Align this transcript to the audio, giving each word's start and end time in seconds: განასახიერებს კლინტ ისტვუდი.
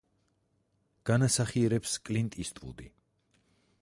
განასახიერებს 1.09 1.93
კლინტ 2.09 2.39
ისტვუდი. 2.45 2.89